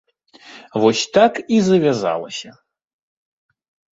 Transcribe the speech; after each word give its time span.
Вось 0.83 1.03
так 1.17 1.33
і 1.57 1.59
завязалася. 1.67 2.49